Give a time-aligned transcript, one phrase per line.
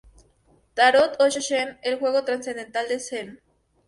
[0.79, 3.39] Tarot Osho Zen: El Juego Trascendental del Zen.